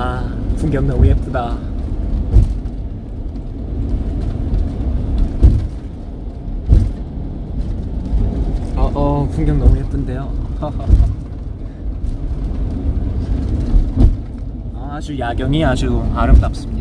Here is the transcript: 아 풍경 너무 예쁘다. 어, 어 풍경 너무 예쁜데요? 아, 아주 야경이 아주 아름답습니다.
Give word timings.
아 0.00 0.22
풍경 0.56 0.86
너무 0.86 1.04
예쁘다. 1.08 1.58
어, 8.76 8.92
어 8.94 9.28
풍경 9.32 9.58
너무 9.58 9.76
예쁜데요? 9.76 10.32
아, 14.76 14.90
아주 14.94 15.18
야경이 15.18 15.64
아주 15.64 16.00
아름답습니다. 16.14 16.77